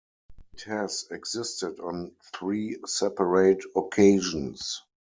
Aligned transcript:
It 0.55 0.61
has 0.63 1.05
existed 1.11 1.79
on 1.79 2.15
three 2.33 2.79
separate 2.87 3.61
occasions. 3.75 4.81